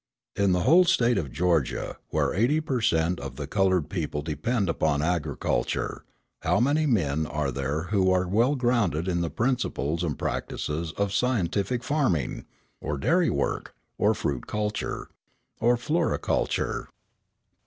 In 0.35 0.51
the 0.51 0.61
whole 0.61 0.85
State 0.85 1.19
of 1.19 1.31
Georgia, 1.31 1.97
where 2.09 2.33
eighty 2.33 2.59
per 2.59 2.81
cent. 2.81 3.19
of 3.19 3.35
the 3.35 3.45
coloured 3.45 3.87
people 3.87 4.23
depend 4.23 4.67
upon 4.67 5.03
agriculture, 5.03 6.05
how 6.41 6.59
many 6.59 6.87
men 6.87 7.27
are 7.27 7.51
there 7.51 7.83
who 7.83 8.09
are 8.09 8.27
well 8.27 8.55
grounded 8.55 9.07
in 9.07 9.21
the 9.21 9.29
principles 9.29 10.03
and 10.03 10.17
practices 10.17 10.91
of 10.93 11.13
scientific 11.13 11.83
farming? 11.83 12.45
or 12.81 12.97
dairy 12.97 13.29
work? 13.29 13.75
or 13.99 14.15
fruit 14.15 14.47
culture? 14.47 15.07
or 15.59 15.77
floriculture? 15.77 16.87